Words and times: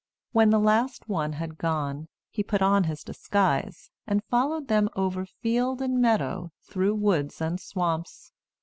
When 0.31 0.49
the 0.49 0.57
last 0.59 1.07
one 1.07 1.33
had 1.33 1.59
gone, 1.59 2.07
he 2.31 2.41
put 2.41 2.63
on 2.63 2.85
his 2.85 3.03
disguise 3.03 3.91
and 4.07 4.23
followed 4.23 4.67
them 4.67 4.89
over 4.95 5.27
field 5.27 5.79
and 5.79 6.01
meadow, 6.01 6.51
through 6.63 6.95
woods 6.95 7.39
and 7.39 7.59
swamps. 7.61 8.31